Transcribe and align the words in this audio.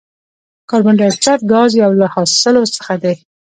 کاربن 0.69 0.95
ډای 0.99 1.09
اکساید 1.11 1.41
ګاز 1.51 1.71
یو 1.81 1.91
له 1.99 2.07
حاصلو 2.13 2.63
څخه 2.75 2.93
دی. 3.03 3.15